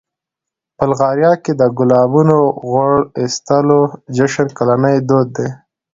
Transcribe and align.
بلغاریا 0.77 1.33
کې 1.43 1.51
د 1.59 1.61
ګلابونو 1.77 2.37
غوړ 2.67 2.93
اخیستلو 3.23 3.81
جشن 4.15 4.47
کلنی 4.57 4.95
دود 5.07 5.27
دی. 5.37 5.49